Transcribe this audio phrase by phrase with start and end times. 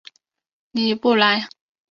[0.71, 1.47] 尼布莱。